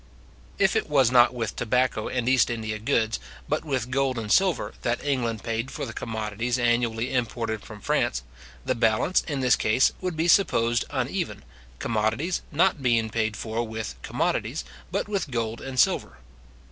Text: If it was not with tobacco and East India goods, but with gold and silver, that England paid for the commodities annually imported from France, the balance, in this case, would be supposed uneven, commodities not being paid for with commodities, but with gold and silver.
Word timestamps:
If 0.57 0.75
it 0.75 0.89
was 0.89 1.11
not 1.11 1.31
with 1.31 1.55
tobacco 1.55 2.07
and 2.07 2.27
East 2.27 2.49
India 2.49 2.79
goods, 2.79 3.19
but 3.47 3.63
with 3.63 3.91
gold 3.91 4.17
and 4.17 4.31
silver, 4.31 4.73
that 4.81 5.03
England 5.03 5.43
paid 5.43 5.69
for 5.69 5.85
the 5.85 5.93
commodities 5.93 6.57
annually 6.57 7.13
imported 7.13 7.61
from 7.61 7.81
France, 7.81 8.23
the 8.65 8.73
balance, 8.73 9.21
in 9.27 9.41
this 9.41 9.55
case, 9.55 9.91
would 10.01 10.17
be 10.17 10.27
supposed 10.27 10.85
uneven, 10.89 11.43
commodities 11.77 12.41
not 12.51 12.81
being 12.81 13.11
paid 13.11 13.37
for 13.37 13.61
with 13.61 13.93
commodities, 14.01 14.63
but 14.91 15.07
with 15.07 15.29
gold 15.29 15.61
and 15.61 15.79
silver. 15.79 16.17